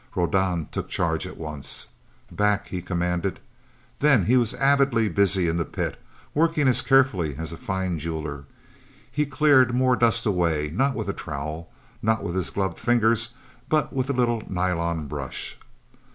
[0.15, 1.85] Rodan took charge at once.
[2.31, 3.39] "Back!" he commanded.
[3.99, 6.01] Then he was avidly busy in the pit,
[6.33, 8.45] working as carefully as a fine jeweller.
[9.11, 11.69] He cleared more dust away, not with a trowel,
[12.01, 13.35] not with his gloved fingers,
[13.69, 15.55] but with a little nylon brush.